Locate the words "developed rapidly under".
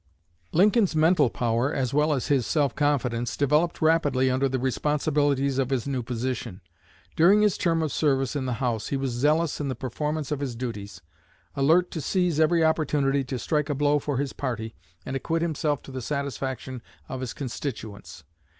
3.37-4.49